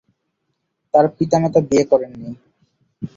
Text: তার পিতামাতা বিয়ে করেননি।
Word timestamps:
তার 0.93 1.05
পিতামাতা 1.17 1.59
বিয়ে 1.69 1.85
করেননি। 1.91 2.29